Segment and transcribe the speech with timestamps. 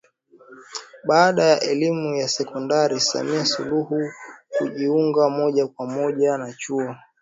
[1.07, 4.11] Baada ya elimu ya Sekondari Samia Suluhu
[4.59, 6.95] hakujinga moja kwa moja na Chuo